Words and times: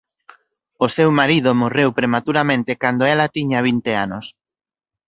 O 0.85 0.87
seu 0.95 1.09
marido 1.19 1.49
morreu 1.61 1.89
prematuramente 1.99 2.71
cando 2.83 3.03
ela 3.13 3.31
tiña 3.35 3.65
vinte 3.69 3.91
anos. 4.05 4.25